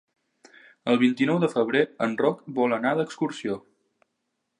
El 0.93 0.97
vint-i-nou 1.01 1.41
de 1.43 1.49
febrer 1.51 1.83
en 2.07 2.15
Roc 2.21 2.41
vol 2.61 2.73
anar 2.79 2.95
d'excursió. 3.01 3.59